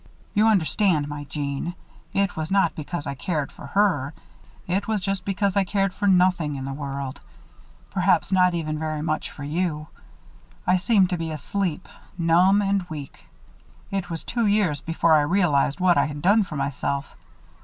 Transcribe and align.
You 0.33 0.47
understand, 0.47 1.07
my 1.07 1.25
Jeanne, 1.25 1.75
it 2.11 2.35
was 2.35 2.49
not 2.49 2.73
because 2.73 3.05
I 3.05 3.13
cared 3.13 3.51
for 3.51 3.67
her 3.67 4.15
it 4.67 4.87
was 4.87 4.99
just 4.99 5.23
because 5.25 5.55
I 5.55 5.63
cared 5.63 5.93
for 5.93 6.07
nothing 6.07 6.55
in 6.55 6.63
the 6.63 6.71
whole 6.73 6.79
world. 6.79 7.19
Perhaps 7.91 8.31
not 8.31 8.55
even 8.55 8.79
very 8.79 9.03
much 9.03 9.29
for 9.29 9.43
you. 9.43 9.89
I 10.65 10.77
seemed 10.77 11.11
to 11.11 11.19
be 11.19 11.29
asleep 11.29 11.87
numb 12.17 12.63
and 12.63 12.81
weak. 12.89 13.25
It 13.91 14.09
was 14.09 14.23
two 14.23 14.47
years 14.47 14.81
before 14.81 15.13
I 15.13 15.21
realized 15.21 15.79
what 15.79 15.99
I 15.99 16.05
had 16.05 16.23
done 16.23 16.41
for 16.45 16.55
myself. 16.55 17.15